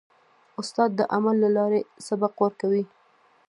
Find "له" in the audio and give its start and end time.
1.43-1.49